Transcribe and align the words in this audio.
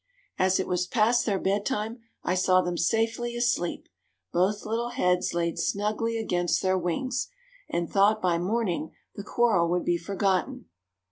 As 0.39 0.59
it 0.59 0.67
was 0.67 0.87
past 0.87 1.27
their 1.27 1.37
bedtime 1.37 1.99
I 2.23 2.33
saw 2.33 2.61
them 2.63 2.75
safely 2.75 3.35
asleep, 3.35 3.87
both 4.33 4.65
little 4.65 4.89
heads 4.89 5.35
laid 5.35 5.59
snugly 5.59 6.17
against 6.17 6.63
their 6.63 6.75
wings, 6.75 7.27
and 7.69 7.87
thought 7.87 8.19
by 8.19 8.39
morning 8.39 8.93
the 9.13 9.23
quarrel 9.23 9.69
would 9.69 9.85
be 9.85 9.99
forgotten. 9.99 10.65